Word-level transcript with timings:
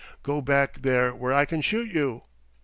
Go 0.23 0.41
back 0.41 0.81
there 0.81 1.13
where 1.13 1.31
I 1.31 1.45
can 1.45 1.61
shoot 1.61 1.91
you." 1.93 2.23